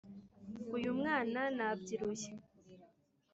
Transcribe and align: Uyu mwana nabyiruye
Uyu 0.75 0.91
mwana 0.99 1.39
nabyiruye 1.57 2.29